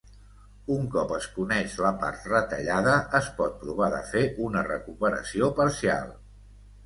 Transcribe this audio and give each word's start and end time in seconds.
Un 0.75 0.85
cop 0.93 1.11
es 1.17 1.25
coneix 1.33 1.73
la 1.85 1.91
part 2.03 2.23
retallada, 2.31 2.95
es 3.19 3.29
pot 3.41 3.53
provar 3.65 3.91
de 3.97 4.01
fer 4.13 4.25
una 4.49 4.67
recuperació 4.71 5.51
parcial. 5.61 6.11